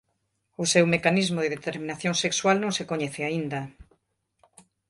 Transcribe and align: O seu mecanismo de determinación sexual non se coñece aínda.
O 0.63 0.65
seu 0.73 0.85
mecanismo 0.93 1.39
de 1.41 1.53
determinación 1.55 2.13
sexual 2.23 2.57
non 2.59 2.71
se 2.77 2.87
coñece 2.91 3.21
aínda. 3.25 3.61